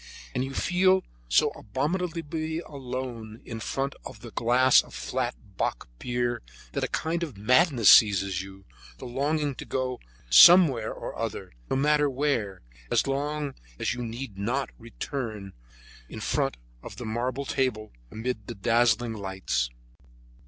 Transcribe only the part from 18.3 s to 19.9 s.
those dazzling lights.